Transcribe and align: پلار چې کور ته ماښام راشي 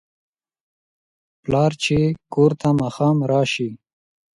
پلار 1.43 1.71
چې 1.83 1.97
کور 2.33 2.51
ته 2.59 2.67
ماښام 2.79 3.17
راشي 3.31 3.69